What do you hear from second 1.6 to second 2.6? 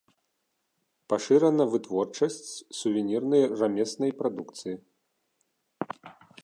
вытворчасць